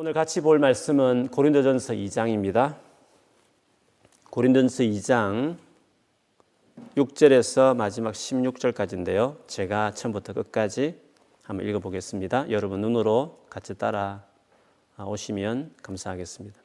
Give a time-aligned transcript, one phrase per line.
[0.00, 2.76] 오늘 같이 볼 말씀은 고린도전서 2장입니다.
[4.30, 5.56] 고린도전서 2장
[6.96, 9.34] 6절에서 마지막 16절까지인데요.
[9.48, 11.00] 제가 처음부터 끝까지
[11.42, 12.48] 한번 읽어 보겠습니다.
[12.48, 14.22] 여러분 눈으로 같이 따라
[15.04, 16.60] 오시면 감사하겠습니다.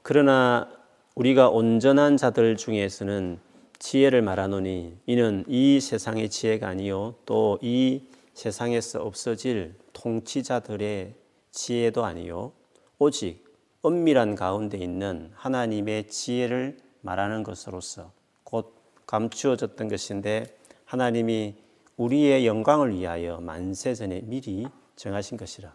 [0.00, 0.70] 그러나
[1.14, 3.38] 우리가 온전한 자들 중에서는
[3.78, 8.08] 지혜를 말하노니 이는 이 세상의 지혜가 아니요 또 이
[8.38, 11.12] 세상에서 없어질 통치자들의
[11.50, 12.52] 지혜도 아니요
[12.98, 13.44] 오직
[13.84, 18.12] 은밀한 가운데 있는 하나님의 지혜를 말하는 것으로서
[18.44, 18.74] 곧
[19.06, 21.54] 감추어졌던 것인데 하나님이
[21.96, 25.74] 우리의 영광을 위하여 만세 전에 미리 정하신 것이라.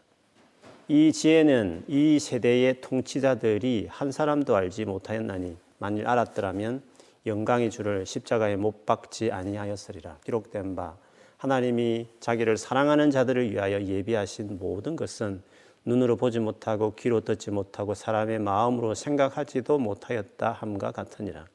[0.89, 6.81] 이 지혜는 이 세대의 통치자들이 한 사람도 알지 못하였나니 만일 알았더라면
[7.25, 10.17] 영광의 주를 십자가에 못 박지 아니하였으리라.
[10.23, 10.97] 기록된 바
[11.37, 15.41] 하나님이 자기를 사랑하는 자들을 위하여 예비하신 모든 것은
[15.85, 21.45] 눈으로 보지 못하고 귀로 듣지 못하고 사람의 마음으로 생각하지도 못하였다 함과 같으니라.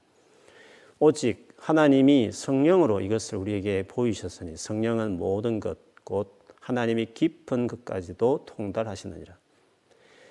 [0.99, 9.37] 오직 하나님이 성령으로 이것을 우리에게 보이셨으니 성령은 모든 것 곧 하나님이 깊은 것까지도 통달하시느니라.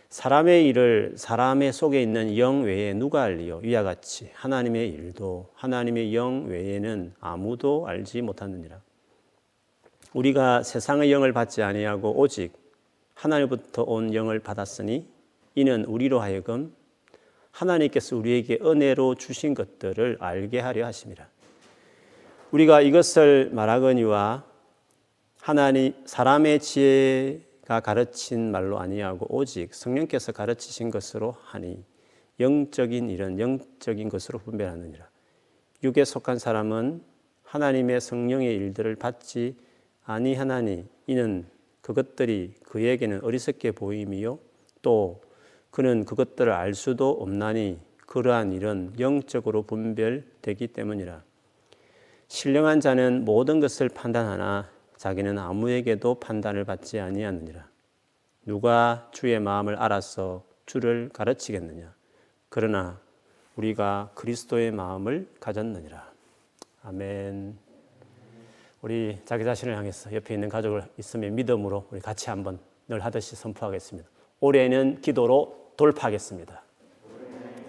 [0.10, 3.58] 사람의 일을 사람의 속에 있는 영 외에 누가 알리요?
[3.58, 8.82] 위와 같이 하나님의 일도 하나님의 영 외에는 아무도 알지 못하느니라.
[10.14, 12.54] 우리가 세상의 영을 받지 아니하고 오직
[13.18, 15.08] 하나님부터 온 영을 받았으니
[15.56, 16.74] 이는 우리로 하여금
[17.52, 21.28] 하나님께서 우리에게 은혜로 주신 것들을 알게 하려 하심이라.
[22.52, 24.46] 우리가 이것을 말하거니와
[25.42, 31.84] 하나님 사람의 지혜가 가르친 말로 아니하고 오직 성령께서 가르치신 것으로 하니
[32.40, 35.10] 영적인 일은 영적인 것으로 분별하느니라.
[35.84, 37.02] 육에 속한 사람은
[37.44, 39.56] 하나님의 성령의 일들을 받지
[40.06, 41.48] 아니하나니 이는
[41.88, 44.40] 그것들이 그에게는 어리석게 보임이요
[44.82, 45.22] 또
[45.72, 51.24] 그는 그것들을 알 수도 없나니 그러한 일은 영적으로 분별되기 때문이라.
[52.28, 57.70] 신령한 자는 모든 것을 판단하나 자기는 아무에게도 판단을 받지 아니하느니라.
[58.46, 61.94] 누가 주의 마음을 알아서 주를 가르치겠느냐?
[62.50, 63.00] 그러나
[63.56, 66.12] 우리가 그리스도의 마음을 가졌느니라.
[66.84, 67.67] 아멘.
[68.82, 74.08] 우리 자기 자신을 향해서 옆에 있는 가족을 있으면 믿음으로 우리 같이 한번 늘 하듯이 선포하겠습니다.
[74.40, 76.64] 올해는 기도로 돌파하겠습니다.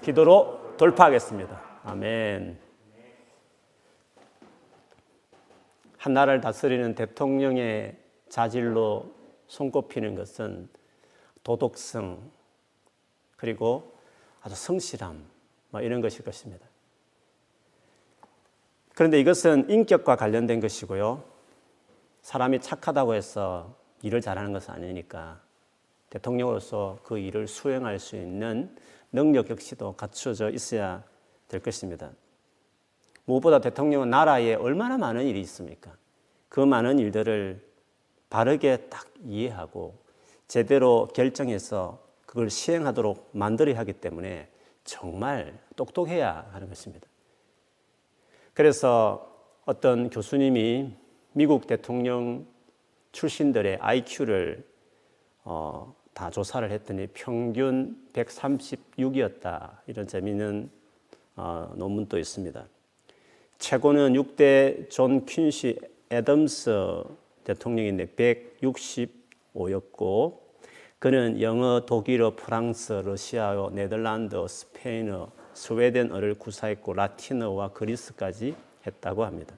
[0.03, 1.81] 기도로 돌파하겠습니다.
[1.85, 2.59] 아멘.
[5.97, 7.97] 한 나라를 다스리는 대통령의
[8.29, 9.13] 자질로
[9.49, 10.69] 손꼽히는 것은
[11.43, 12.31] 도덕성
[13.37, 13.95] 그리고
[14.41, 15.25] 아주 성실함
[15.71, 16.68] 뭐 이런 것일 것입니다.
[18.99, 21.23] 그런데 이것은 인격과 관련된 것이고요.
[22.23, 25.41] 사람이 착하다고 해서 일을 잘하는 것은 아니니까
[26.11, 28.77] 대통령으로서 그 일을 수행할 수 있는
[29.13, 31.05] 능력 역시도 갖춰져 있어야
[31.47, 32.11] 될 것입니다.
[33.25, 35.93] 무엇보다 대통령은 나라에 얼마나 많은 일이 있습니까?
[36.49, 37.65] 그 많은 일들을
[38.31, 39.97] 바르게 딱 이해하고
[40.49, 44.49] 제대로 결정해서 그걸 시행하도록 만들어야 하기 때문에
[44.83, 47.08] 정말 똑똑해야 하는 것입니다.
[48.59, 49.25] 그래서
[49.67, 50.93] 어떤 교수님이
[51.33, 52.45] 미국 대통령
[53.13, 54.67] 출신들의 IQ를
[55.45, 59.77] 어, 다 조사를 했더니 평균 136이었다.
[59.87, 60.71] 이런 재미있는
[61.37, 62.67] 어, 논문도 있습니다.
[63.59, 65.79] 최고는 6대 존 퀸시
[66.11, 67.05] 애덤스
[67.45, 68.07] 대통령인데
[69.55, 70.41] 165였고
[70.99, 78.55] 그는 영어, 독일어, 프랑스, 러시아어, 네덜란드, 스페인어, 스웨덴어를 구사했고 라틴어와 그리스까지
[78.87, 79.57] 했다고 합니다.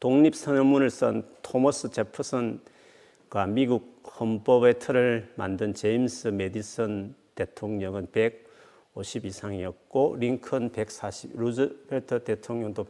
[0.00, 10.72] 독립 선언문을 쓴 토머스 제프슨과 미국 헌법의 틀을 만든 제임스 메디슨 대통령은 150 이상이었고 링컨
[10.72, 12.86] 140, 루즈벨트 대통령도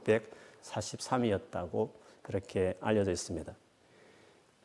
[0.63, 1.91] 143이었다고
[2.23, 3.55] 그렇게 알려져 있습니다.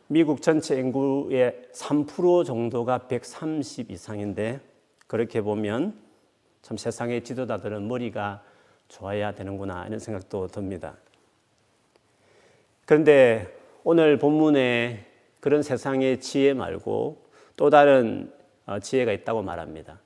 [0.07, 4.61] 미국 전체 인구의 3% 정도가 130 이상인데
[5.07, 6.06] 그렇게 보면
[6.61, 8.43] 참 세상의 지도자들은 머리가
[8.87, 10.95] 좋아야 되는구나 이런 생각도 듭니다.
[12.85, 15.05] 그런데 오늘 본문에
[15.39, 17.21] 그런 세상의 지혜 말고
[17.55, 18.31] 또 다른
[18.65, 19.99] 어, 지혜가 있다고 말합니다.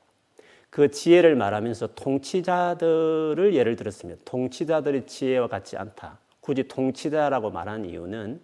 [0.70, 4.22] 그 지혜를 말하면서 통치자들을 예를 들었습니다.
[4.24, 6.20] 통치자들의 지혜와 같지 않다.
[6.40, 8.40] 굳이 통치자라고 말한 이유는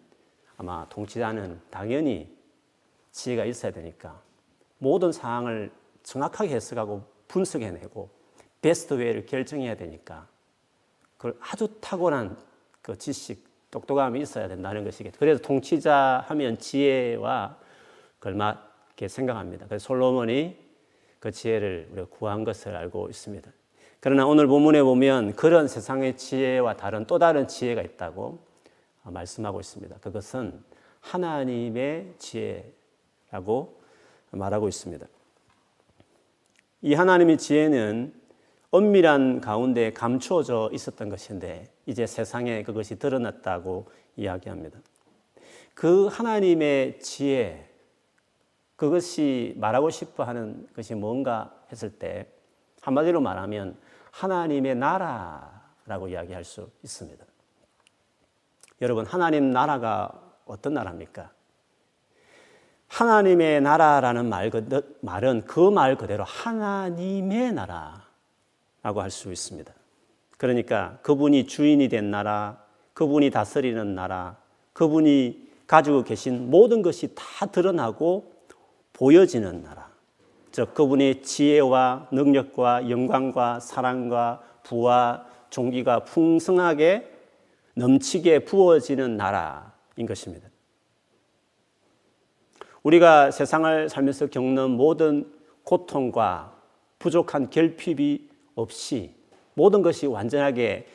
[0.58, 2.30] 아마 통치자는 당연히
[3.12, 4.22] 지혜가 있어야 되니까
[4.78, 5.72] 모든 상황을
[6.04, 8.10] 정확하게 해석하고 분석해내고
[8.62, 10.28] 베스트 웨이를 결정해야 되니까
[11.18, 12.38] 그걸 아주 탁월한
[12.82, 15.18] 그 지식, 똑똑함이 있어야 된다는 것이겠죠.
[15.20, 17.58] 그래서 통치자 하면 지혜와
[18.24, 19.68] 이렇게 생각합니다.
[19.68, 20.58] 그래서 솔로몬이
[21.20, 23.52] 그 지혜를 우리가 구한 것을 알고 있습니다.
[24.00, 28.40] 그러나 오늘 본문에 보면 그런 세상의 지혜와 다른 또 다른 지혜가 있다고
[29.04, 29.98] 말씀하고 있습니다.
[29.98, 30.64] 그것은
[31.02, 33.82] 하나님의 지혜라고
[34.32, 35.08] 말하고 있습니다.
[36.82, 38.14] 이 하나님의 지혜는
[38.70, 44.80] 엄밀한 가운데 감추어져 있었던 것인데 이제 세상에 그것이 드러났다고 이야기합니다.
[45.74, 47.70] 그 하나님의 지혜,
[48.76, 52.28] 그것이 말하고 싶어 하는 것이 뭔가 했을 때
[52.82, 53.78] 한마디로 말하면
[54.12, 57.26] 하나님의 나라라고 이야기할 수 있습니다.
[58.82, 60.12] 여러분, 하나님 나라가
[60.46, 61.32] 어떤 나라입니까?
[62.88, 64.52] 하나님의 나라라는 말,
[65.02, 69.72] 말은 그 말 그대로 하나님의 나라라고 할 수 있습니다.
[70.38, 72.58] 그러니까 그분이 주인이 된 나라,
[72.94, 74.38] 그분이 다스리는 나라,
[74.74, 78.32] 그분이 가지고 계신 모든 것이 다 드러나고
[78.94, 79.90] 보여지는 나라.
[80.52, 87.14] 즉, 그분의 지혜와 능력과 영광과 사랑과 부와 종기가 풍성하게
[87.76, 90.48] 넘치게 부어지는 나라인 것입니다.
[92.88, 95.30] 우리가 세상을 살면서 겪는 모든
[95.64, 96.54] 고통과
[97.00, 99.14] 부족한 결핍이 없이
[99.56, 100.88] 모든 것이 완전하게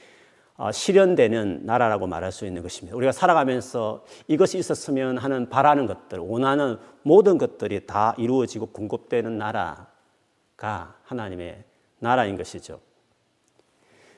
[0.56, 2.96] 어, 실현되는 나라라고 말할 수 있는 것입니다.
[2.96, 11.62] 우리가 살아가면서 이것이 있었으면 하는 바라는 것들, 원하는 모든 것들이 다 이루어지고 공급되는 나라가 하나님의
[11.98, 12.80] 나라인 것이죠.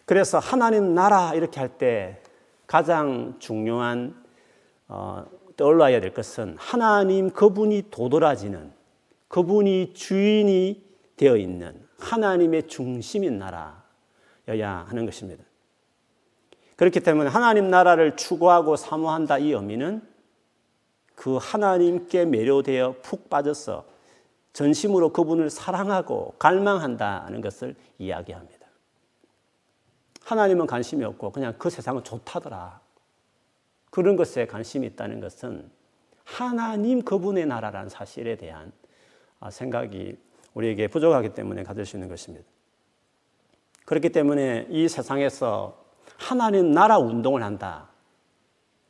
[0.04, 2.20] 그래서 하나님 나라 이렇게 할 때
[2.66, 4.14] 가장 중요한
[4.86, 5.24] 어,
[5.56, 8.72] 떠올라야 될 것은 하나님 그분이 도드라지는
[9.28, 10.84] 그분이 주인이
[11.16, 15.44] 되어 있는 하나님의 중심인 나라여야 하는 것입니다.
[16.76, 20.02] 그렇기 때문에 하나님 나라를 추구하고 사모한다 이 의미는
[21.14, 23.86] 그 하나님께 매료되어 푹 빠져서
[24.52, 28.66] 전심으로 그분을 사랑하고 갈망한다는 것을 이야기합니다.
[30.24, 32.80] 하나님은 관심이 없고 그냥 그 세상은 좋다더라.
[33.94, 35.70] 그런 것에 관심이 있다는 것은
[36.24, 38.72] 하나님 그분의 나라라는 사실에 대한
[39.48, 40.16] 생각이
[40.52, 42.44] 우리에게 부족하기 때문에 가질 수 있는 것입니다.
[43.84, 45.84] 그렇기 때문에 이 세상에서
[46.16, 47.88] 하나님 나라 운동을 한다.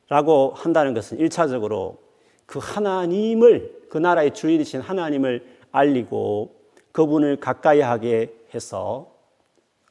[0.08, 1.98] 라고 한다는 것은 일차적으로
[2.46, 6.54] 그 하나님을, 그 나라의 주인이신 하나님을 알리고
[6.92, 9.14] 그분을 가까이 하게 해서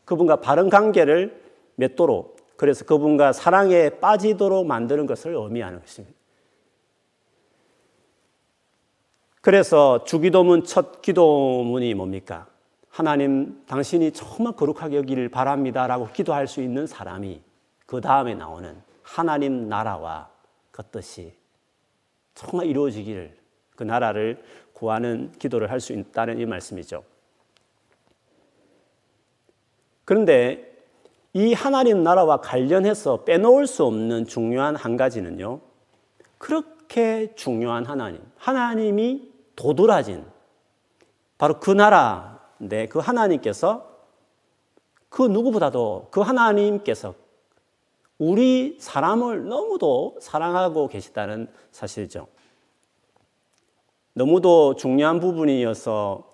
[0.06, 1.40] 그분과 바른 관계를
[1.76, 2.33] 맺도록
[2.64, 6.16] 그래서 그분과 사랑에 빠지도록 만드는 것을 의미하는 것입니다.
[9.42, 12.48] 그래서 주기도문 첫 기도문이 뭡니까?
[12.88, 17.42] 하나님 당신이 정말 거룩하게 여기를 바랍니다 라고 기도할 수 있는 사람이
[17.86, 20.30] 그 다음에 나오는 하나님 나라와
[20.72, 21.34] 그 뜻이
[22.34, 23.36] 정말 이루어지기를
[23.76, 27.04] 그 나라를 구하는 기도를 할 수 있다는 이 말씀이죠.
[30.06, 30.73] 그런데
[31.34, 35.60] 이 하나님 나라와 관련해서 빼놓을 수 없는 중요한 한 가지는요.
[36.38, 40.26] 그렇게 중요한 하나님, 하나님이 도드라진
[41.38, 43.92] 바로 그 나라 네, 그 하나님께서
[45.10, 47.16] 그 누구보다도 그 하나님께서
[48.20, 52.28] 우리 사람을 너무도 사랑하고 계시다는 사실이죠.
[54.14, 56.32] 너무도 중요한 부분이어서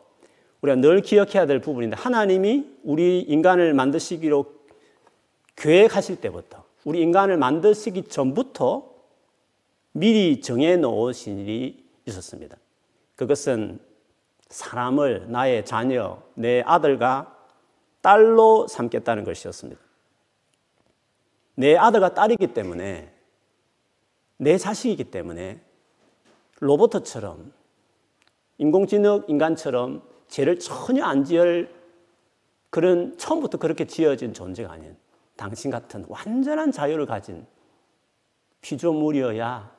[0.62, 4.59] 우리가 늘 기억해야 될 부분인데 하나님이 우리 인간을 만드시기로
[5.60, 8.90] 계획하실 때부터 우리 인간을 만드시기 전부터
[9.92, 12.58] 미리 정해 놓으신 일이 있었습니다.
[13.16, 13.80] 그것은
[14.48, 17.36] 사람을 나의 자녀, 내 아들과
[18.02, 19.80] 딸로 삼겠다는 것이었습니다.
[21.56, 23.14] 내 아들과 딸이기 때문에
[24.38, 25.60] 내 자식이기 때문에
[26.62, 27.52] 로봇처럼
[28.58, 31.74] 인공지능 인간처럼 죄를 전혀 안 지을
[32.70, 34.96] 그런 처음부터 그렇게 지어진 존재가 아닌
[35.40, 37.46] 당신 같은 완전한 자유를 가진
[38.60, 39.72] 피조물이어야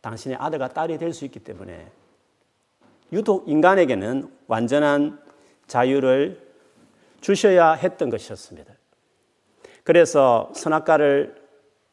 [0.00, 1.86] 당신의 아들과 딸이 될 수 있기 때문에
[3.12, 5.20] 유독 인간에게는 완전한
[5.68, 6.42] 자유를
[7.20, 8.74] 주셔야 했던 것이었습니다.
[9.84, 11.46] 그래서 선악과를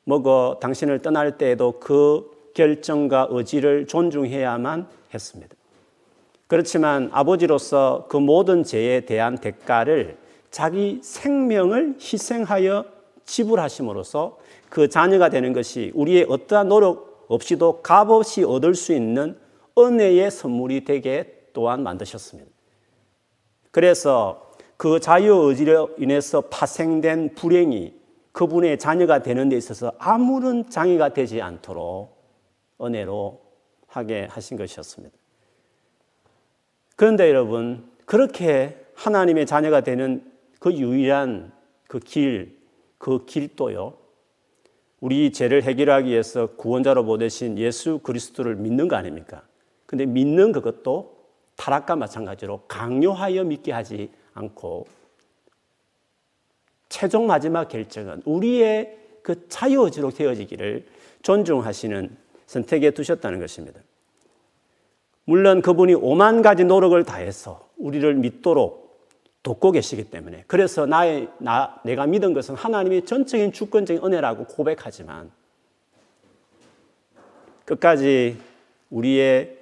[0.05, 5.55] 먹어 당신을 떠날 때에도 그 결정과 의지를 존중해야만 했습니다.
[6.47, 10.17] 그렇지만 아버지로서 그 모든 죄에 대한 대가를
[10.49, 12.94] 자기 생명을 희생하여
[13.25, 14.37] 지불하심으로써
[14.69, 19.37] 그 자녀가 되는 것이 우리의 어떠한 노력 없이도 값없이 얻을 수 있는
[19.77, 22.49] 은혜의 선물이 되게 또한 만드셨습니다.
[23.71, 27.93] 그래서 그 자유의지로 인해서 파생된 불행이
[28.31, 32.15] 그분의 자녀가 되는 데 있어서 아무런 장애가 되지 않도록
[32.81, 33.41] 은혜로
[33.87, 35.15] 하게 하신 것이었습니다.
[36.97, 40.29] 그런데 여러분, 그렇게 하나님의 자녀가 되는
[40.59, 41.51] 그 유일한
[41.87, 42.54] 그 길,
[43.05, 43.93] 그 길도요.
[44.99, 49.43] 우리 죄를 해결하기 위해서 구원자로 보내신 예수 그리스도를 믿는 거 아닙니까?
[49.85, 51.15] 근데 믿는 그것도
[51.55, 54.87] 타락과 마찬가지로 강요하여 믿게 하지 않고
[56.89, 60.87] 최종 마지막 결정은 우리의 그 자유의지로 되어지기를
[61.21, 62.09] 존중하시는
[62.47, 63.81] 선택에 두셨다는 것입니다.
[65.25, 68.84] 물론 그분이 오만 가지 노력을 다해서 우리를 믿도록
[69.45, 75.31] 돕고 계시기 때문에 그래서 나의 나 내가 믿은 것은 하나님의 전적인 주권적인 은혜라고 고백하지만
[77.63, 78.39] 끝까지
[78.89, 79.55] 우리의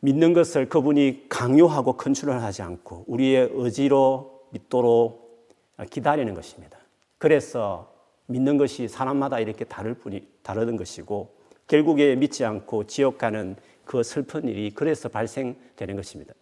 [0.00, 5.48] 믿는 것을 그분이 강요하고 컨트롤하지 않고 우리의 의지로 믿도록
[5.88, 6.76] 기다리는 것입니다.
[7.18, 7.92] 그래서
[8.26, 11.36] 믿는 것이 사람마다 이렇게 다를 뿐이 다르던 것이고
[11.68, 13.54] 결국에 믿지 않고 지옥 가는
[13.84, 16.34] 그 슬픈 일이 그래서 발생되는 것입니다.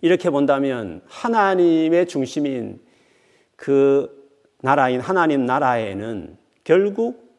[0.00, 2.80] 이렇게 본다면 하나님의 중심인
[3.56, 4.18] 그
[4.62, 7.30] 나라인 하나님 나라에는 결국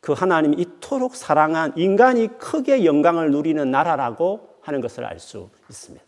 [0.00, 6.04] 그 하나님이 이토록 사랑한 인간이 크게 영광을 누리는 나라라고 하는 것을 알 수 있습니다.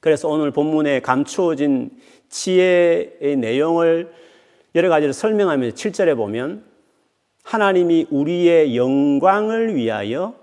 [0.00, 1.90] 그래서 오늘 본문에 감추어진
[2.28, 4.12] 지혜의 내용을
[4.76, 6.64] 여러 가지로 설명하면서 7절에 보면
[7.42, 10.34] 하나님이 우리의 영광을 위하여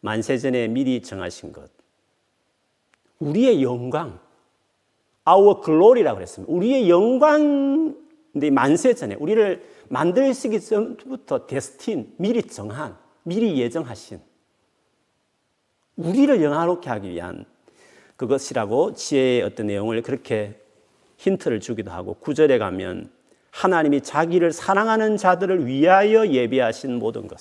[0.00, 1.75] 만세전에 미리 정하신 것.
[3.18, 4.18] 우리의 영광.
[5.28, 6.52] our glory라고 그랬습니다.
[6.52, 7.96] 우리의 영광,
[8.32, 14.20] 근데 만세 전에 우리를 만들시기 전부터 데스틴, 미리 정한, 미리 예정하신
[15.96, 17.44] 우리를 영화롭게 하기 위한
[18.16, 20.60] 그것이라고 지혜의 어떤 내용을 그렇게
[21.16, 23.10] 힌트를 주기도 하고 구절에 가면
[23.50, 27.38] 하나님이 자기를 사랑하는 자들을 위하여 예비하신 모든 것.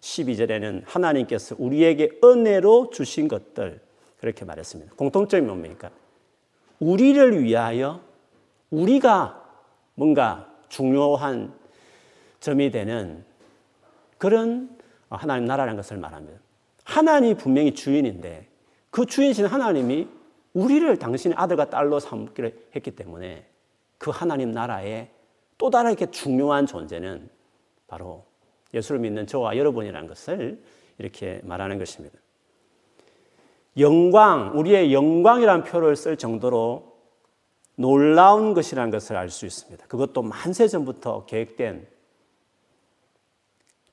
[0.00, 3.80] 12절에는 하나님께서 우리에게 은혜로 주신 것들
[4.20, 4.94] 그렇게 말했습니다.
[4.96, 5.90] 공통점이 뭡니까?
[6.78, 8.02] 우리를 위하여
[8.70, 9.42] 우리가
[9.94, 11.52] 뭔가 중요한
[12.40, 13.24] 점이 되는
[14.18, 16.38] 그런 하나님 나라라는 것을 말합니다.
[16.84, 18.46] 하나님이 분명히 주인인데
[18.90, 20.08] 그 주인이신 하나님이
[20.52, 23.46] 우리를 당신의 아들과 딸로 삼기로 했기 때문에
[23.98, 25.10] 그 하나님 나라에
[25.58, 27.28] 또 이렇게 중요한 존재는
[27.86, 28.24] 바로
[28.74, 30.62] 예수를 믿는 저와 여러분이라는 것을
[30.98, 32.18] 이렇게 말하는 것입니다.
[33.80, 36.90] 영광, 우리의 영광이라는 표를 쓸 정도로
[37.74, 39.86] 놀라운 것이라는 것을 알 수 있습니다.
[39.86, 41.86] 그것도 만세 전부터 계획된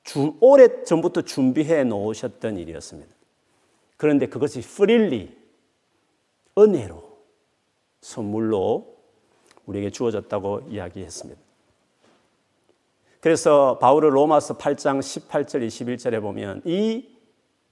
[0.04, 3.14] 주, 오래 전부터 준비해 놓으셨던 일이었습니다.
[3.96, 5.36] 그런데 그것이 프릴리,
[6.56, 7.02] 은혜로,
[8.00, 8.96] 선물로
[9.66, 11.40] 우리에게 주어졌다고 이야기했습니다.
[13.20, 17.17] 그래서 바울을 로마서 8장 18절 21절에 보면 이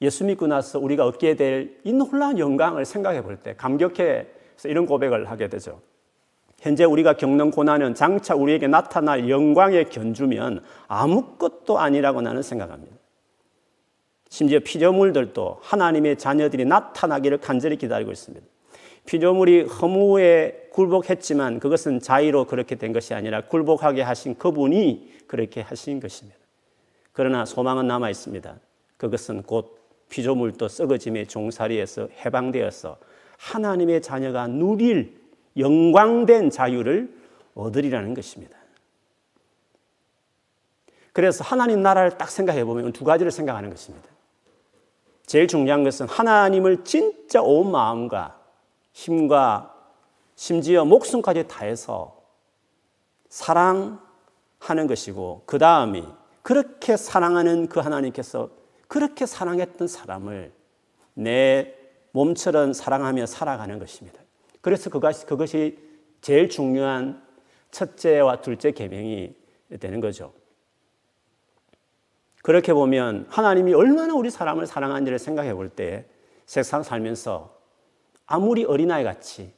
[0.03, 5.31] 예수 믿고 나서 우리가 얻게 될 이 놀라운 영광을 생각해 볼 때 감격해서 이런 고백을
[5.31, 5.81] 하게 되죠.
[6.59, 12.97] 현재 우리가 겪는 고난은 장차 우리에게 나타날 영광의 견주면 아무것도 아니라고 나는 생각합니다.
[14.29, 18.45] 심지어 피조물들도 하나님의 자녀들이 나타나기를 간절히 기다리고 있습니다.
[19.07, 26.39] 피조물이 허무에 굴복했지만 그것은 자의로 그렇게 된 것이 아니라 굴복하게 하신 그분이 그렇게 하신 것입니다.
[27.13, 28.57] 그러나 소망은 남아 있습니다.
[28.97, 29.76] 그것은 곧
[30.09, 32.99] 피조물도 썩어짐의 종살이에서 해방되어서
[33.39, 35.21] 하나님의 자녀가 누릴
[35.57, 37.15] 영광된 자유를
[37.55, 38.57] 얻으리라는 것입니다.
[41.13, 44.07] 그래서 하나님 나라를 딱 생각해 보면 두 가지를 생각하는 것입니다.
[45.25, 48.39] 제일 중요한 것은 하나님을 진짜 온 마음과
[48.93, 49.75] 힘과
[50.35, 52.21] 심지어 목숨까지 다해서
[53.29, 53.99] 사랑하는
[54.87, 56.07] 것이고 그 다음이
[56.43, 58.51] 그렇게 사랑하는 그 하나님께서
[58.89, 60.53] 그렇게 사랑했던 사람을
[61.15, 61.75] 내
[62.13, 64.21] 몸처럼 사랑하며 살아가는 것입니다.
[64.61, 65.79] 그래서 그것이, 그것이
[66.21, 67.23] 제일 중요한
[67.71, 69.35] 첫째와 둘째 계명이
[69.81, 70.33] 되는 거죠.
[72.43, 76.07] 그렇게 보면 하나님이 얼마나 우리 사람을 사랑하는지를 생각해 볼 때
[76.47, 77.57] 세상 살면서
[78.25, 79.53] 아무리 어린아이 같이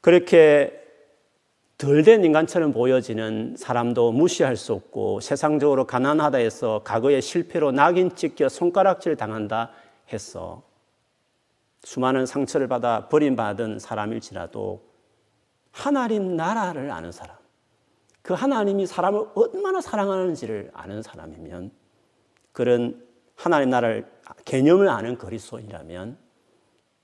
[0.00, 0.81] 그렇게
[1.82, 8.48] 덜 된 인간처럼 보여지는 사람도 무시할 수 없고 세상적으로 가난하다 해서 과거의 실패로 낙인 찍혀
[8.48, 9.72] 손가락질 당한다
[10.12, 10.62] 했어.
[11.82, 14.80] 수많은 상처를 받아 버림받은 사람일지라도
[15.72, 17.36] 하나님 나라를 아는 사람,
[18.22, 21.72] 그 하나님이 사람을 얼마나 사랑하는지를 아는 사람이면
[22.52, 24.08] 그런 하나님 나라를
[24.44, 26.16] 개념을 아는 그리스도인이라면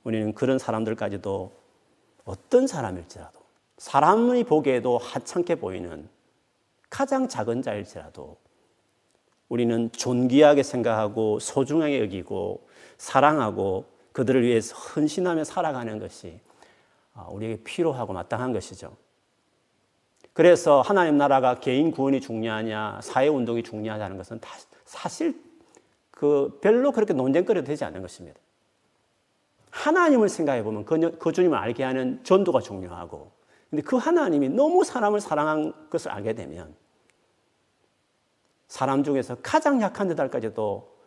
[0.04, 1.52] 우리는 그런 사람들까지도
[2.24, 3.37] 어떤 사람일지라도
[3.78, 6.08] 사람이 보기에도 하찮게 보이는
[6.90, 8.36] 가장 작은 자일지라도
[9.48, 12.66] 우리는 존귀하게 생각하고 소중하게 여기고
[12.98, 16.40] 사랑하고 그들을 위해서 헌신하며 살아가는 것이
[17.14, 18.96] 아, 우리에게 필요하고 마땅한 것이죠.
[20.32, 24.40] 그래서 하나님 나라가 개인 구원이 중요하냐, 사회 운동이 중요하다는 것은
[24.84, 25.40] 사실
[26.10, 28.38] 그 별로 그렇게 논쟁거리가 되지 않는 것입니다.
[29.70, 33.30] 하나님을 생각해 보면 그, 그 주님을 알게 하는 전도가 중요하고,
[33.70, 36.74] 근데 그 하나님이 너무 사람을 사랑한 것을 알게 되면
[38.66, 40.98] 사람 중에서 가장 약한 자들까지도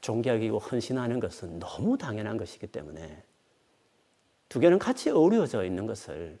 [0.00, 3.22] 존경하고 헌신하는 것은 너무 당연한 것이기 때문에
[4.48, 6.38] 두 개는 같이 어우러져 있는 것을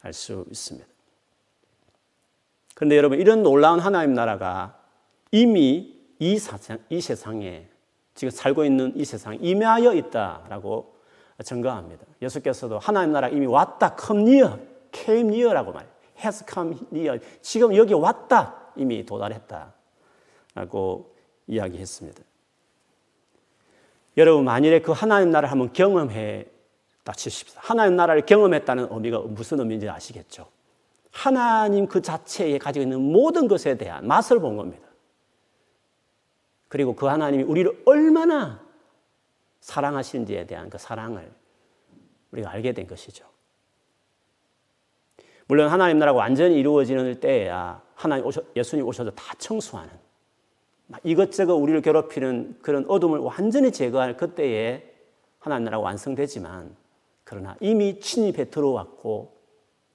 [0.00, 0.86] 알 수 있습니다.
[2.74, 4.80] 그런데 여러분, 이런 놀라운 하나님 나라가
[5.32, 7.68] 이미 이, 사상, 이 세상에
[8.14, 10.96] 지금 살고 있는 이 세상에 임하여 있다라고
[11.44, 12.04] 증거합니다.
[12.22, 14.58] 예수께서도 하나님 나라 이미 왔다, near,
[14.92, 15.86] came near라고 말
[16.24, 17.20] has come near.
[17.40, 19.72] 지금 여기 왔다, 이미 도달했다.
[20.54, 21.14] 라고
[21.46, 22.22] 이야기했습니다.
[24.16, 26.46] 여러분, 만일에 그 하나님 나라를 한번 경험해
[27.04, 27.60] 딱 치십시다.
[27.64, 30.48] 하나님 나라를 경험했다는 의미가 무슨 의미인지 아시겠죠?
[31.10, 34.86] 하나님 그 자체에 가지고 있는 모든 것에 대한 맛을 본 겁니다.
[36.68, 38.60] 그리고 그 하나님이 우리를 얼마나
[39.60, 41.32] 사랑하시는지에 대한 그 사랑을
[42.32, 43.24] 우리가 알게 된 것이죠.
[45.48, 49.90] 물론 하나님 나라가 완전히 이루어지는 때에야 하나님 오셔, 예수님 오셔서 다 청소하는
[51.04, 54.82] 이것저것 우리를 괴롭히는 그런 어둠을 완전히 제거할 그때에
[55.38, 56.76] 하나님 나라가 완성되지만
[57.24, 59.32] 그러나 이미 침입해 들어왔고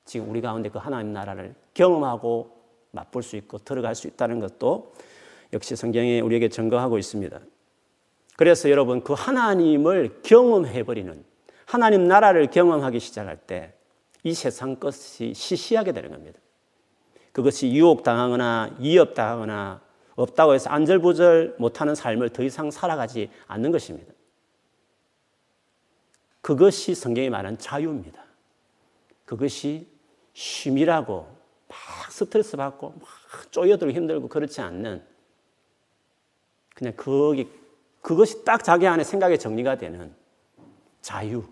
[0.05, 2.51] 지금 우리 가운데 그 하나님 나라를 경험하고
[2.91, 4.93] 맛볼 수 있고 들어갈 수 있다는 것도
[5.53, 7.39] 역시 성경에 우리에게 증거하고 있습니다.
[8.35, 11.23] 그래서 여러분 그 하나님을 경험해 버리는
[11.65, 13.73] 하나님 나라를 경험하기 시작할 때
[14.23, 16.39] 이 세상 것이 시시하게 되는 겁니다.
[17.31, 19.81] 그것이 유혹당하거나 위협당하거나
[20.15, 24.13] 없다고 해서 안절부절 못하는 삶을 더 이상 살아가지 않는 것입니다.
[26.41, 28.23] 그것이 성경이 말하는 자유입니다.
[29.25, 29.87] 그것이
[30.33, 31.27] 쉼이라고
[31.67, 35.03] 막 스트레스 받고 막 쪼여들고 힘들고 그렇지 않는
[36.75, 37.49] 그냥 거기
[38.01, 40.13] 그것이 딱 자기 안에 생각에 정리가 되는
[41.01, 41.43] 자유,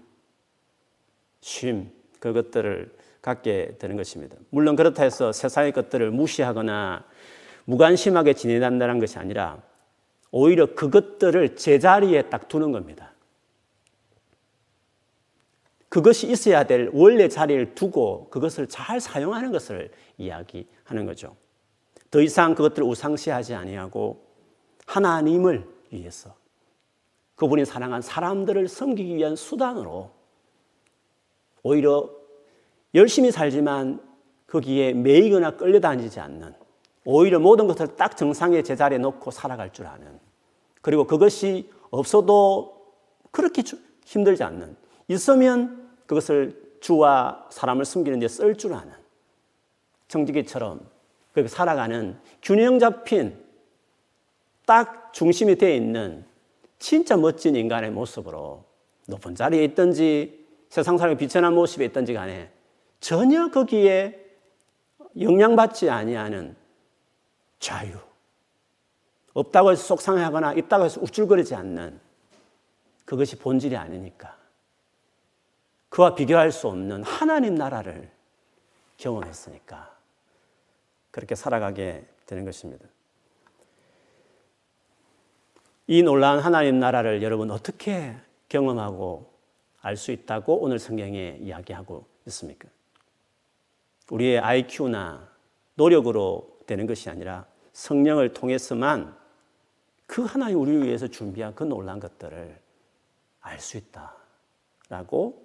[1.39, 1.89] 쉼
[2.21, 4.37] 그것들을 갖게 되는 것입니다.
[4.49, 7.03] 물론 그렇다 해서 세상의 것들을 무시하거나
[7.65, 9.61] 무관심하게 지내단다는 것이 아니라
[10.31, 13.11] 오히려 그것들을 제자리에 딱 두는 겁니다.
[15.89, 21.35] 그것이 있어야 될 원래 자리를 두고 그것을 잘 사용하는 것을 이야기하는 거죠.
[22.09, 24.25] 더 이상 그것들을 우상시하지 아니하고
[24.85, 26.33] 하나님을 위해서
[27.35, 30.20] 그분이 사랑한 사람들을 섬기기 위한 수단으로
[31.63, 32.09] 오히려
[32.93, 34.01] 열심히 살지만
[34.47, 36.53] 거기에 매이거나 끌려다니지 않는
[37.05, 40.19] 오히려 모든 것을 딱 정상의 제자리에 놓고 살아갈 줄 아는
[40.81, 42.93] 그리고 그것이 없어도
[43.31, 43.63] 그렇게
[44.05, 44.75] 힘들지 않는
[45.07, 48.91] 있으면 그것을 주와 사람을 숨기는 데 쓸 줄 아는
[50.07, 50.81] 정직이처럼
[51.31, 53.37] 그렇게 살아가는 균형 잡힌
[54.65, 56.25] 딱 중심이 되어 있는
[56.79, 58.65] 진짜 멋진 인간의 모습으로
[59.07, 60.40] 높은 자리에 있든지
[60.71, 62.49] 세상 사람이 비천한 모습에 있든지 간에
[63.01, 64.17] 전혀 거기에
[65.19, 66.55] 영향받지 아니하는
[67.59, 67.97] 자유.
[69.33, 71.99] 없다고 해서 속상해하거나 있다고 해서 우쭐거리지 않는
[73.03, 74.37] 그것이 본질이 아니니까.
[75.89, 78.09] 그와 비교할 수 없는 하나님 나라를
[78.95, 79.93] 경험했으니까
[81.11, 82.85] 그렇게 살아가게 되는 것입니다.
[85.87, 88.15] 이 놀라운 하나님 나라를 여러분 어떻게
[88.47, 89.30] 경험하고
[89.81, 92.69] 알 수 있다고 오늘 성경에 이야기하고 있습니까?
[94.11, 95.27] 우리의 IQ나
[95.75, 99.15] 노력으로 되는 것이 아니라 성령을 통해서만
[100.05, 102.59] 그 하나님 우리를 위해서 준비한 그 놀란 것들을
[103.41, 105.41] 알 수 있다라고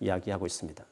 [0.00, 0.84] 이야기하고 있습니다.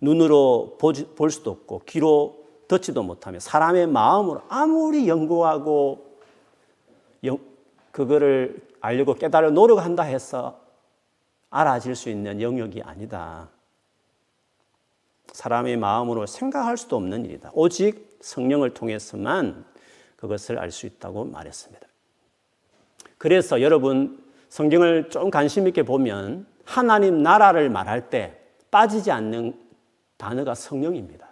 [0.00, 6.12] 눈으로 볼 수도 없고 귀로 듣지도 못하며 사람의 마음으로 아무리 연구하고
[7.90, 10.61] 그거를 알려고 깨달을 노력한다 해서
[11.52, 13.48] 알아질 수 있는 영역이 아니다.
[15.32, 17.50] 사람의 마음으로 생각할 수도 없는 일이다.
[17.54, 19.64] 오직 성령을 통해서만
[20.16, 21.86] 그것을 알 수 있다고 말했습니다.
[23.18, 28.38] 그래서 여러분 성경을 좀 관심 있게 보면 하나님 나라를 말할 때
[28.70, 29.54] 빠지지 않는
[30.16, 31.28] 단어가 성령입니다.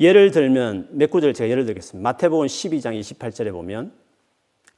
[0.00, 2.02] 예를 들면 몇 구절 제가 예를 들겠습니다.
[2.08, 3.92] 마태복음 12장 28절에 보면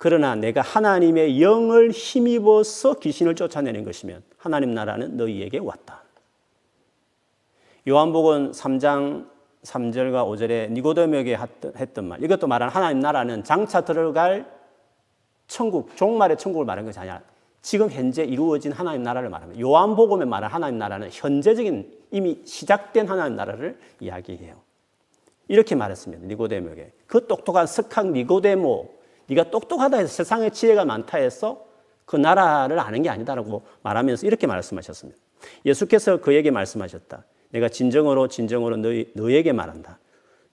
[0.02, 6.04] 그러나 내가 하나님의 영을 힘입어서 귀신을 쫓아내는 것이면 하나님 나라는 너희에게 왔다.
[7.86, 9.28] 요한복음 3장
[9.62, 11.36] 3절과 5절에 니고데모에게
[11.76, 12.24] 했던 말.
[12.24, 14.50] 이것도 말하는 하나님 나라는 장차 들어갈
[15.48, 17.20] 천국, 종말의 천국을 말하는 것이 아니라
[17.60, 19.60] 지금 현재 이루어진 하나님 나라를 말합니다.
[19.60, 24.62] 요한복음에 말하는 하나님 나라는 현재적인 이미 시작된 하나님 나라를 이야기해요.
[25.48, 26.26] 이렇게 말했습니다.
[26.26, 26.90] 니고데모에게.
[27.06, 28.99] 그 똑똑한 석학 니고데모,
[29.30, 31.64] 네가 똑똑하다 해서 세상에 지혜가 많다 해서
[32.04, 35.20] 그 나라를 아는 게 아니다라고 말하면서 이렇게 말씀하셨습니다.
[35.64, 37.24] 예수께서 그에게 말씀하셨다.
[37.50, 39.98] 내가 진정으로 진정으로 너희, 너에게 말한다.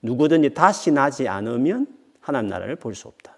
[0.04, 1.88] 누구든지 다시 나지 않으면
[2.20, 3.36] 하나님 나라를 볼 수 없다.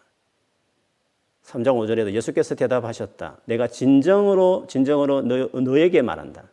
[1.45, 3.37] 3장 5절에도 예수께서 대답하셨다.
[3.45, 6.43] 내가 진정으로 진정으로 너, 너에게 말한다.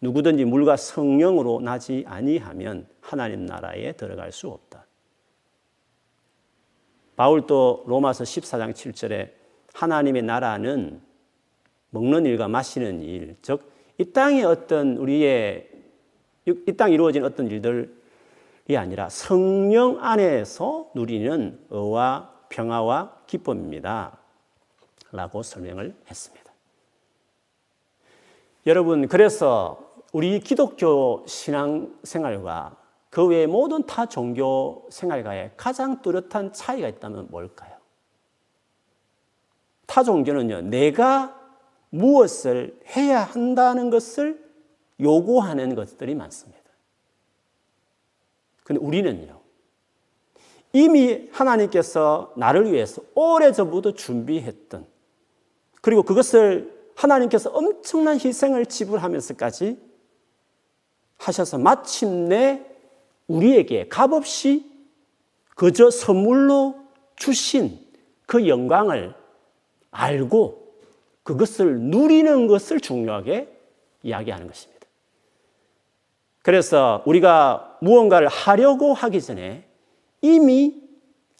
[0.00, 4.71] 누구든지 물과 성령으로 나지 아니하면 하나님 나라에 들어갈 수 없다.
[7.22, 9.30] 바울도 로마서 14장 7절에
[9.74, 11.00] 하나님의 나라는
[11.90, 15.68] 먹는 일과 마시는 일, 즉 이 땅에 어떤 우리의
[16.44, 24.18] 이땅 이루어진 어떤 일들이 아니라 성령 안에서 누리는 의와 평화와 기쁨입니다.
[25.12, 26.52] 라고 설명을 했습니다.
[28.66, 32.76] 여러분, 그래서 우리 기독교 신앙 생활과
[33.12, 37.76] 그 외의 모든 타 종교 생활과의 가장 뚜렷한 차이가 있다면 뭘까요?
[39.84, 41.38] 타 종교는요, 내가
[41.90, 44.42] 무엇을 해야 한다는 것을
[44.98, 46.62] 요구하는 것들이 많습니다.
[48.64, 49.42] 근데 우리는요,
[50.72, 54.86] 이미 하나님께서 나를 위해서 오래전부터 준비했던
[55.82, 59.78] 그리고 그것을 하나님께서 엄청난 희생을 지불하면서까지
[61.18, 62.71] 하셔서 마침내
[63.28, 64.70] 우리에게 값없이
[65.54, 66.76] 그저 선물로
[67.16, 67.78] 주신
[68.26, 69.14] 그 영광을
[69.90, 70.74] 알고
[71.22, 73.48] 그것을 누리는 것을 중요하게
[74.02, 74.86] 이야기하는 것입니다.
[76.42, 79.64] 그래서 우리가 무언가를 하려고 하기 전에
[80.20, 80.82] 이미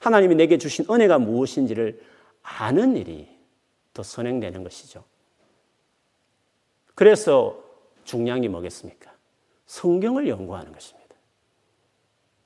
[0.01, 2.01] 하나님이 내게 주신 은혜가 무엇인지를
[2.43, 3.29] 아는 일이
[3.95, 5.05] 더 선행되는 것이죠.
[6.95, 7.63] 그래서
[8.05, 9.13] 게 뭐겠습니까?
[9.67, 11.02] 성경을 연구하는 것입니다.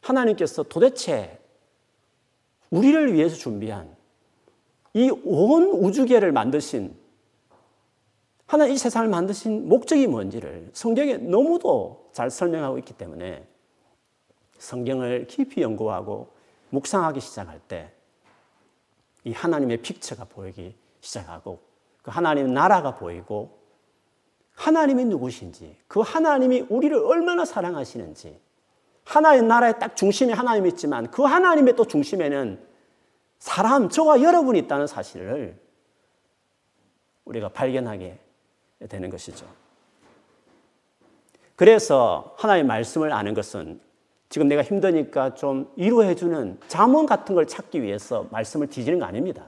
[0.09, 1.39] 하나님께서 도대체
[2.71, 3.95] 우리를 위해서 준비한
[4.95, 6.97] 이 온 우주계를 만드신
[8.47, 13.47] 하나님 이 세상을 만드신 목적이 뭔지를 성경에 너무도 잘 설명하고 있기 때문에
[14.59, 16.29] 성경을 깊이 연구하고
[16.71, 17.93] 묵상하기 시작할 때
[19.25, 21.59] 이 하나님의 픽처가 보이기 시작하고
[22.01, 23.59] 그 하나님 나라가 보이고
[24.55, 28.41] 하나님이 누구신지 그 하나님이 우리를 얼마나 사랑하시는지
[29.07, 32.61] 하나님 나라의 딱 중심에 하나님이 있지만 그 하나님의 또 중심에는
[33.39, 35.57] 사람 저와 여러분이 있다는 사실을
[37.25, 38.19] 우리가 발견하게
[38.89, 39.47] 되는 것이죠.
[41.55, 43.81] 그래서 하나님의 말씀을 아는 것은
[44.29, 49.47] 지금 내가 힘드니까 좀 위로해주는 잠언 같은 걸 찾기 위해서 말씀을 뒤지는 거 아닙니다.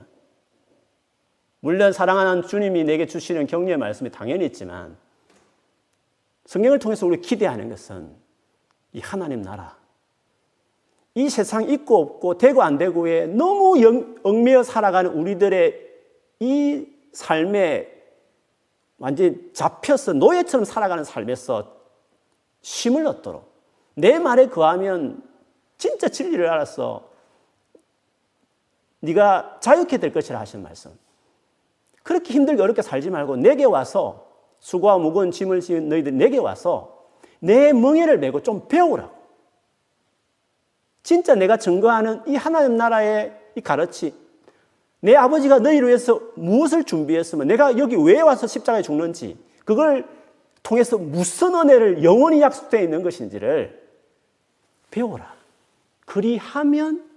[1.58, 4.96] 물론 사랑하는 주님이 내게 주시는 격려의 말씀이 당연히 있지만
[6.46, 8.27] 성경을 통해서 우리 기대하는 것은
[8.92, 9.76] 이 하나님 나라,
[11.14, 13.74] 이 세상 있고 없고 되고 안 되고에 너무
[14.22, 15.88] 얽매여 살아가는 우리들의
[16.40, 17.92] 이 삶에
[18.98, 21.76] 완전히 잡혀서 노예처럼 살아가는 삶에서
[22.62, 23.50] 쉼을 얻도록
[23.94, 25.22] 내 말에 거하면
[25.76, 27.08] 진짜 진리를 알아서
[29.00, 30.96] 네가 자유케 될 것이라 하신 말씀.
[32.02, 34.26] 그렇게 힘들게 어렵게 살지 말고 내게 와서
[34.58, 36.97] 수고와 무거운 짐을 지은 너희들 내게 와서
[37.40, 39.16] 내 멍에를 메고 좀 배우라고.
[41.02, 44.14] 진짜 내가 증거하는 이 하나님 나라의 이 가르치,
[45.00, 50.06] 내 아버지가 너희를 위해서 무엇을 준비했으면 내가 여기 왜 와서 십자가에 죽는지, 그걸
[50.62, 53.88] 통해서 무슨 은혜를 영원히 약속되어 있는 것인지를
[54.90, 55.34] 배워라.
[56.04, 57.08] 그리하면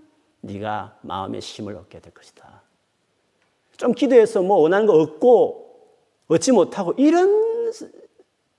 [0.42, 2.62] 네가 마음의 힘을 얻게 될 것이다.
[3.78, 5.62] 좀 기도해서 뭐 원하는 거 얻고
[6.28, 7.72] 얻지 못하고 이런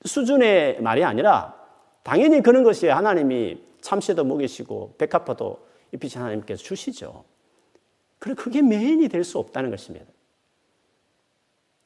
[0.05, 1.57] 수준의 말이 아니라
[2.03, 7.25] 당연히 그런 것이 하나님이 참새도 먹이시고 백합화도 입히신 하나님께서 주시죠.
[8.19, 10.07] 그래 그게 메인이 될 수 없다는 것입니다.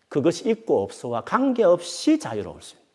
[0.08, 2.86] 그것이 있고 없어와 관계없이 자유로울 수 있는.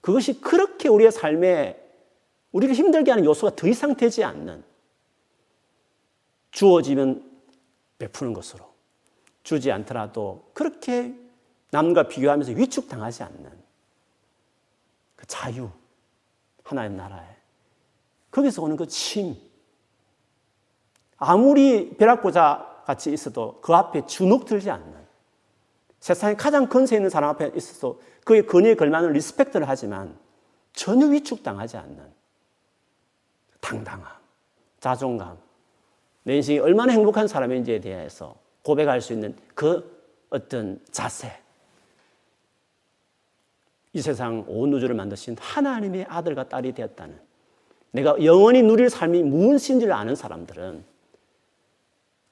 [0.00, 1.80] 그것이 그렇게 우리의 삶에
[2.52, 4.62] 우리를 힘들게 하는 요소가 더 이상 되지 않는
[6.50, 7.30] 주어지면
[7.98, 8.72] 베푸는 것으로
[9.42, 11.14] 주지 않더라도 그렇게
[11.70, 13.63] 남과 비교하면서 위축당하지 않는
[15.16, 15.70] 그 자유
[16.62, 17.36] 하나의 나라에
[18.30, 19.36] 거기서 오는 그 침.
[21.16, 25.04] 아무리 벼락보자 같이 있어도 그 앞에 주눅 들지 않는
[26.00, 30.18] 세상에 가장 권세 있는 사람 앞에 있어서 그의 권위에 걸맞는 respect를 하지만
[30.72, 32.12] 전혀 위축당하지 않는
[33.60, 34.12] 당당함,
[34.80, 35.38] 자존감,
[36.24, 39.94] 내 인생이 얼마나 행복한 사람인지에 대해서 고백할 수 있는 그
[40.28, 41.43] 어떤 자세.
[43.94, 47.18] 이 세상 온 우주를 만드신 하나님의 아들과 딸이 되었다는
[47.92, 50.84] 내가 영원히 누릴 삶이 무엇인지를 아는 사람들은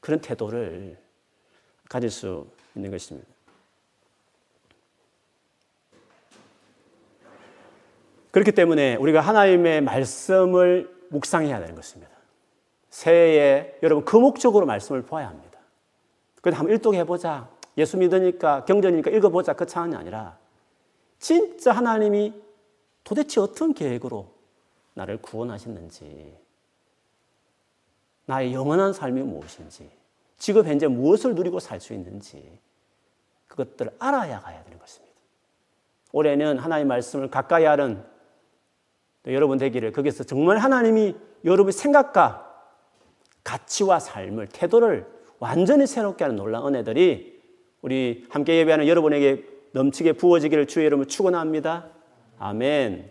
[0.01, 0.99] 그런 태도를
[1.89, 3.29] 가질 수 있는 것입니다.
[8.33, 12.11] 그렇기 때문에 우리가 하나님의 말씀을 묵상해야 되는 것입니다.
[12.91, 15.61] 새해에 여러분 그 목적으로 말씀을 보아야 합니다.
[16.41, 17.49] 그래도 한번 일독해보자.
[17.79, 19.53] 예수 믿으니까 경전이니까 읽어보자.
[19.53, 20.42] 그 차원이 아니라
[21.23, 22.35] 진짜 하나님이
[23.05, 24.27] 도대체 어떤 계획으로
[24.95, 26.37] 나를 구원하셨는지
[28.27, 29.89] 나의 영원한 삶이 무엇인지
[30.37, 32.59] 지금 현재 무엇을 누리고 살 수 있는지
[33.47, 35.15] 그것들을 알아야 가야 되는 것입니다.
[36.11, 38.05] 올해는 하나님의 말씀을 가까이 하는
[39.27, 42.51] 여러분 되기를 거기서 정말 하나님이 여러분의 생각과
[43.45, 45.07] 가치와 삶을 태도를
[45.39, 47.41] 완전히 새롭게 하는 놀라운 은혜들이
[47.81, 51.89] 우리 함께 예배하는 여러분에게 넘치게 부어지기를 주의 이름으로 축원합니다.
[52.39, 53.11] 아멘.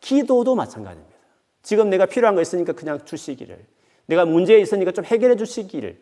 [0.00, 1.16] 기도도 마찬가지입니다.
[1.62, 3.64] 지금 내가 필요한 거 있으니까 그냥 주시기를.
[4.06, 6.00] 내가 문제 있으니까 좀 해결해 주시기를.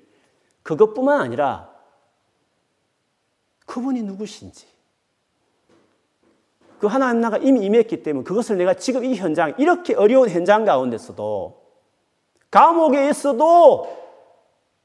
[0.63, 1.71] 그것뿐만 아니라
[3.67, 4.67] 그분이 누구신지.
[6.79, 11.61] 그 하나님 나가 이미 임했기 때문에 그것을 내가 지금 이 현장, 이렇게 어려운 현장 가운데서도
[12.51, 13.99] 감옥에 있어도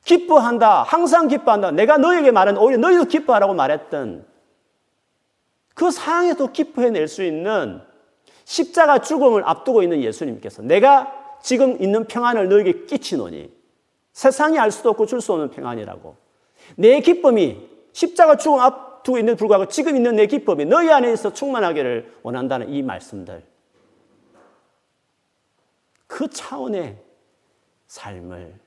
[0.04, 0.84] 기뻐한다.
[0.84, 1.72] 항상 기뻐한다.
[1.72, 4.26] 내가 너에게 말한 오히려 너희도 기뻐하라고 말했던
[5.74, 7.82] 그 상황에도 기뻐해낼 수 있는
[8.46, 13.52] 십자가 죽음을 앞두고 있는 예수님께서 내가 지금 있는 평안을 너에게 끼치노니
[14.14, 16.16] 세상이 알 수도 없고 줄 수 없는 평안이라고
[16.76, 22.70] 내 기쁨이 십자가 죽음 앞두고 있는 불구하고 지금 있는 내 기쁨이 너희 안에서 충만하기를 원한다는
[22.70, 23.44] 이 말씀들
[26.08, 26.98] 그 차원의
[27.88, 28.60] 삶을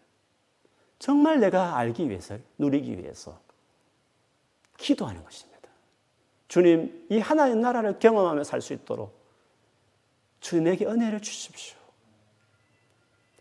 [0.98, 3.38] 정말 내가 알기 위해서, 누리기 위해서
[4.78, 5.45] 기도하는 것입니다.
[6.48, 9.16] 주님, 이 하나님 나라를 경험하며 살 수 있도록
[10.40, 11.76] 주님 내게 은혜를 주십시오.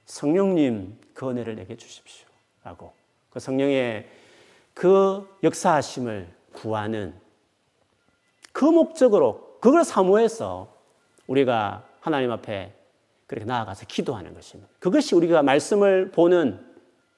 [0.06, 2.28] 성령님, 그 은혜를 내게 주십시오.
[2.64, 2.94] 라고
[3.30, 4.10] 그 성령의
[4.74, 7.14] 그 역사하심을 구하는
[8.52, 10.74] 그 목적으로 그걸 사모해서
[11.28, 12.74] 우리가 하나님 앞에
[13.28, 14.72] 그렇게 나아가서 기도하는 것입니다.
[14.80, 16.64] 그것이 우리가 말씀을 보는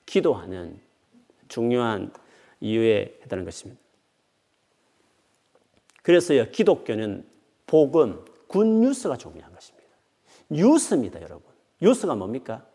[0.06, 0.80] 기도하는
[1.50, 2.12] 중요한
[2.62, 3.82] 이유에 해당하는 것입니다.
[6.08, 7.26] 그래서요, 기독교는
[7.65, 9.89] 복음, 굿뉴스가 중요한 것입니다.
[10.50, 11.43] 뉴스입니다, 여러분.
[11.82, 12.65] 뉴스가 뭡니까?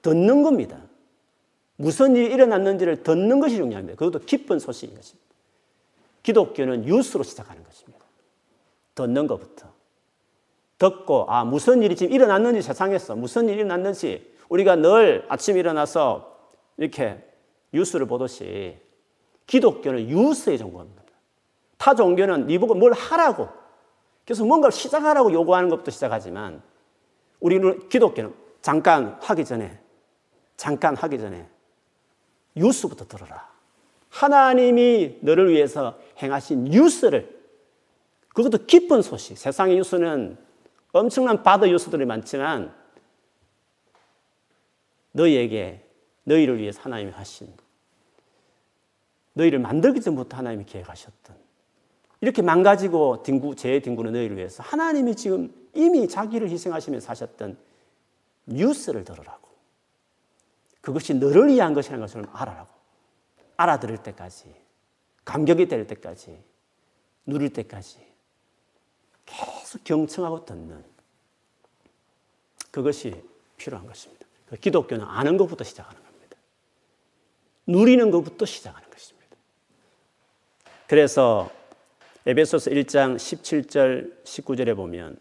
[0.00, 0.80] 듣는 겁니다.
[1.76, 3.98] 무슨 일이 일어났는지를 듣는 것이 중요합니다.
[3.98, 5.28] 그것도 기쁜 소식인 것입니다.
[6.22, 8.02] 기독교는 뉴스로 시작하는 것입니다.
[8.94, 9.70] 듣는 것부터.
[10.78, 16.34] 듣고, 아, 무슨 일이 지금 일어났는지 세상에서 무슨 일이 일어났는지 우리가 늘 아침 일어나서
[16.78, 17.22] 이렇게
[17.74, 18.78] 뉴스를 보듯이
[19.46, 21.07] 기독교는 뉴스의 종교입니다.
[21.78, 23.48] 타 종교는 네 보고 뭘 하라고
[24.26, 26.60] 그래서 뭔가를 시작하라고 요구하는 것부터 시작하지만
[27.40, 29.80] 우리는 기독교는 잠깐 하기 전에
[30.56, 31.48] 잠깐 하기 전에
[32.54, 33.48] 뉴스부터 들어라.
[34.10, 37.38] 하나님이 너를 위해서 행하신 뉴스를
[38.34, 39.38] 그것도 기쁜 소식.
[39.38, 40.36] 세상의 뉴스는
[40.92, 42.74] 엄청난 bad news들이 많지만
[45.12, 45.84] 너희에게
[46.24, 47.52] 너희를 위해서 하나님이 하신
[49.34, 51.47] 너희를 만들기 전부터 하나님이 계획하셨던
[52.20, 57.58] 이렇게 망가지고 뒹구, 제 뒹구는 너희를 위해서 하나님이 지금 이미 자기를 희생하시면서 사셨던
[58.46, 59.48] 뉴스를 들으라고.
[60.80, 62.68] 그것이 너를 위한 것이라는 것을 알아라고.
[63.56, 64.54] 알아들을 때까지,
[65.24, 66.38] 감격이 될 때까지,
[67.26, 67.98] 누릴 때까지
[69.26, 70.82] 계속 경청하고 듣는
[72.70, 73.22] 그것이
[73.56, 74.26] 필요한 것입니다.
[74.48, 76.36] 그 기독교는 아는 것부터 시작하는 겁니다.
[77.66, 79.36] 누리는 것부터 시작하는 것입니다.
[80.86, 81.50] 그래서
[82.28, 85.16] 에베소서 1장 17절 19절에 보면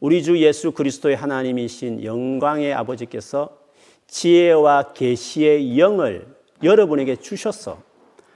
[0.00, 3.58] 우리 주 예수 그리스도의 하나님이신 영광의 아버지께서
[4.06, 6.26] 지혜와 계시의 영을
[6.62, 7.82] 여러분에게 주셔서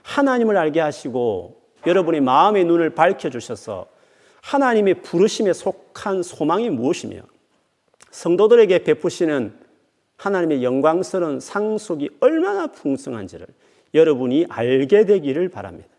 [0.03, 3.87] 하나님을 알게 하시고 여러분의 마음의 눈을 밝혀 주셔서
[4.43, 7.21] 하나님의 부르심에 속한 소망이 무엇이며
[8.11, 9.51] 성도들에게 베푸시는
[10.17, 13.47] 하나님의 영광스러운 상속이 얼마나 풍성한지를
[13.95, 15.92] 여러분이 알게 되기를 바랍니다.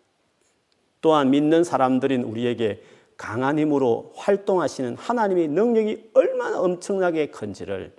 [1.05, 2.83] 또한 믿는 사람들인 우리에게
[3.19, 7.95] 강한 힘으로 활동하시는 하나님의 능력이 얼마나 엄청나게 큰지를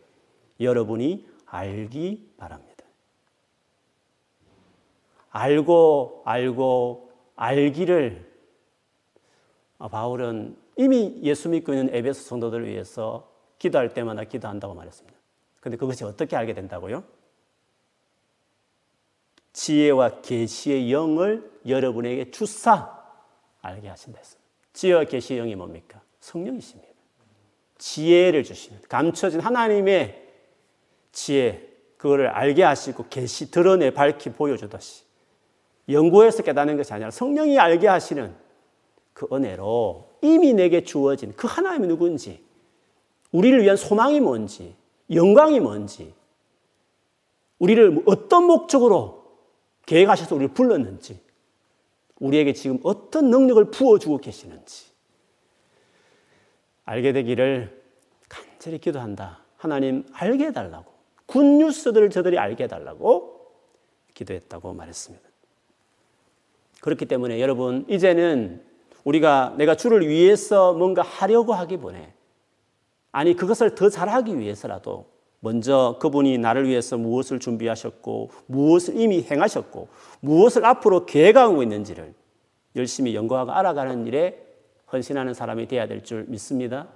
[0.59, 2.83] 여러분이 알기 바랍니다.
[5.29, 8.27] 알고 알고 알기를
[9.77, 15.15] 바울은 이미 예수 믿고 있는 에베소 성도들을 위해서 기도할 때마다 기도한다고 말했습니다.
[15.59, 17.03] 근데 그것이 어떻게 알게 된다고요?
[19.53, 22.94] 지혜와 계시의 영을 여러분에게 주사
[23.65, 24.49] 알게 하신다 했습니다.
[24.73, 26.01] 지혜와 계시의 영이 뭡니까?
[26.19, 26.93] 성령이십니다.
[27.77, 28.87] 지혜를 주십니다.
[28.87, 30.23] 감춰진 하나님의
[31.11, 35.03] 지혜, 그거를 알게 하시고 계시 드러내 밝히 보여주듯이
[35.89, 38.35] 연구해서 깨닫는 것이 아니라 성령이 알게 하시는
[39.13, 42.43] 그 은혜로 이미 내게 주어진 그 하나님이 누군지,
[43.31, 44.75] 우리를 위한 소망이 뭔지,
[45.11, 46.13] 영광이 뭔지,
[47.59, 49.23] 우리를 어떤 목적으로
[49.85, 51.19] 계획하셔서 우리를 불렀는지,
[52.19, 54.85] 우리에게 지금 어떤 능력을 부어주고 계시는지,
[56.85, 57.81] 알게 되기를
[58.29, 59.39] 간절히 기도한다.
[59.57, 60.93] 하나님 알게 해달라고.
[61.25, 63.51] 굿뉴스들을 저들이 알게 해달라고
[64.13, 65.27] 기도했다고 말했습니다.
[66.81, 68.63] 그렇기 때문에 여러분, 이제는
[69.03, 71.99] 우리가 내가 주를 위해서 뭔가 하려고 하기보다
[73.11, 75.14] 아니, 그것을 더 잘하기 위해서라도
[75.45, 79.89] 먼저 그분이 나를 위해서 무엇을 준비하셨고, 무엇을 이미 행하셨고,
[80.21, 82.15] 무엇을 앞으로 계획하고 있는지를
[82.75, 84.43] 열심히 연구하고 알아가는 일에
[84.91, 86.87] 헌신하는 사람이 되어야 될 줄 믿습니다.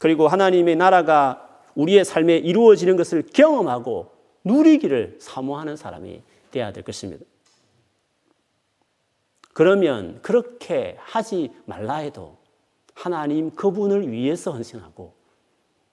[0.00, 4.10] 그리고 하나님의 나라가 우리의 삶에 이루어지는 것을 경험하고
[4.42, 7.24] 누리기를 사모하는 사람이 되어야 될 것입니다.
[9.52, 12.36] 그러면 그렇게 하지 말라 해도
[12.94, 15.14] 하나님 그분을 위해서 헌신하고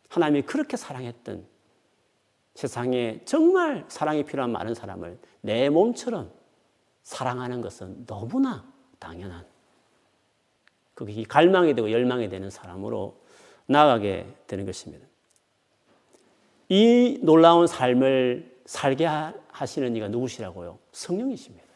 [0.09, 1.50] 하나님이 그렇게 사랑했던
[2.55, 6.31] 세상에 정말 사랑이 필요한 많은 사람을 내 몸처럼
[7.03, 8.65] 사랑하는 것은 너무나
[8.99, 9.45] 당연한
[10.93, 13.17] 그게 갈망이 되고 열망이 되는 사람으로
[13.65, 15.05] 나아가게 되는 것입니다.
[16.69, 20.77] 이 놀라운 삶을 살게 하시는 이가 누구시라고요?
[20.91, 21.67] 성령이십니다.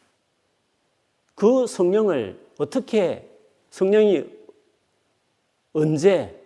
[1.33, 3.29] 그 성령을 어떻게
[3.69, 4.25] 성령이
[5.73, 6.41] 언제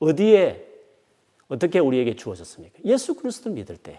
[0.00, 0.65] 어디에
[1.48, 2.78] 어떻게 우리에게 주어졌습니까?
[2.84, 3.98] 예수 그리스도 믿을 때요.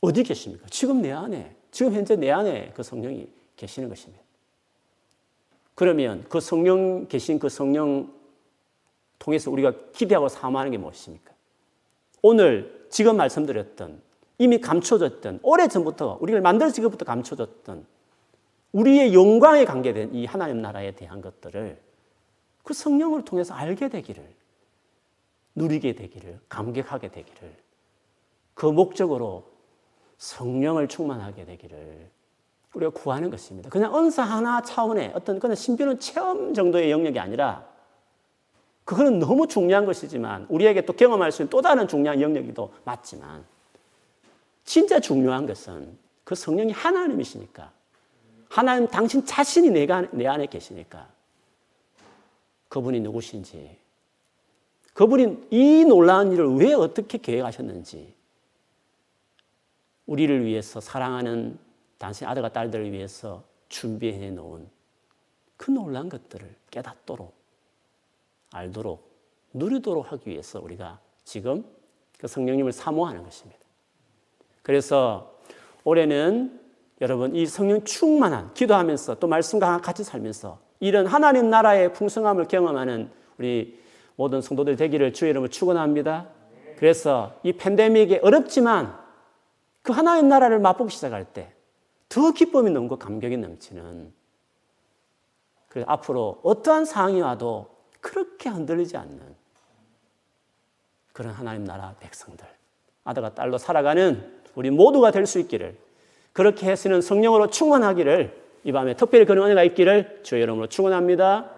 [0.00, 0.66] 어디 계십니까?
[0.70, 4.22] 지금 내 안에, 지금 현재 내 안에 그 성령이 계시는 것입니다.
[5.74, 8.12] 그러면 그 성령 계신 그 성령
[9.18, 11.32] 통해서 우리가 기대하고 사모하는 게 무엇입니까?
[12.22, 14.00] 오늘 지금 말씀드렸던
[14.38, 17.86] 이미 감춰졌던 오래 전부터 우리를 만들어지기부터 감춰졌던
[18.72, 21.78] 우리의 영광에 관계된 이 하나님 나라에 대한 것들을
[22.62, 24.24] 그 성령을 통해서 알게 되기를
[25.54, 27.56] 누리게 되기를 감격하게 되기를
[28.54, 29.50] 그 목적으로
[30.18, 32.10] 성령을 충만하게 되기를
[32.74, 33.70] 우리가 구하는 것입니다.
[33.70, 37.66] 그냥 은사 하나 차원의 어떤 그냥 신비로운 체험 정도의 영역이 아니라
[38.84, 43.44] 그거는 너무 중요한 것이지만 우리에게 또 경험할 수 있는 또 다른 중요한 영역이도 맞지만
[44.64, 47.70] 진짜 중요한 것은 그 성령이 하나님이시니까
[48.48, 51.08] 하나님 당신 자신이 내가 내 안에 계시니까
[52.68, 53.78] 그분이 누구신지
[54.94, 58.14] 그분이 이 놀라운 일을 왜 어떻게 계획하셨는지
[60.06, 61.58] 우리를 위해서 사랑하는
[61.98, 64.68] 당신 아들과 딸들을 위해서 준비해 놓은
[65.56, 67.34] 그 놀란 것들을 깨닫도록
[68.52, 69.10] 알도록
[69.52, 71.64] 누리도록 하기 위해서 우리가 지금
[72.18, 73.60] 그 성령님을 사모하는 것입니다.
[74.62, 75.34] 그래서
[75.82, 76.60] 올해는
[77.00, 83.82] 여러분 이 성령 충만한 기도하면서 또 말씀과 같이 살면서 이런 하나님 나라의 풍성함을 경험하는 우리
[84.16, 86.28] 모든 성도들 되기를 주의 이름으로 축원합니다.
[86.76, 88.96] 그래서 이 팬데믹이 어렵지만
[89.82, 91.54] 그 하나님 나라를 맛보기 시작할 때
[92.14, 94.12] 더 기쁨이 넘고 감격이 넘치는
[95.68, 97.68] 그래서 앞으로 어떠한 상황이 와도
[98.00, 99.20] 그렇게 흔들리지 않는
[101.12, 102.46] 그런 하나님 나라 백성들
[103.02, 105.76] 아들과 딸로 살아가는 우리 모두가 될 수 있기를
[106.32, 111.50] 그렇게 해서는 성령으로 충만하기를 이 밤에 특별히 그런 은혜가 있기를 주의 이름으로 축원합니다.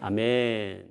[0.00, 0.90] 아멘.